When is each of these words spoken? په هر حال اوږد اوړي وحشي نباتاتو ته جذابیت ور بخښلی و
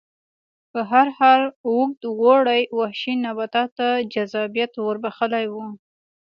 په 0.71 0.79
هر 0.91 1.07
حال 1.17 1.41
اوږد 1.69 2.01
اوړي 2.21 2.61
وحشي 2.77 3.13
نباتاتو 3.25 3.73
ته 3.77 3.87
جذابیت 4.13 4.73
ور 4.77 4.95
بخښلی 5.03 5.45
و 5.51 5.55